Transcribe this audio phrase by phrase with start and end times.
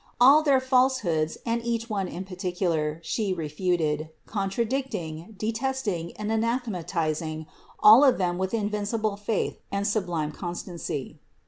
[0.19, 7.45] All their falsehoods, and each one in particular, She re futed, contradicting, detesting and anathematizing
[7.81, 11.19] all of them with invincible faith and sublime constancy.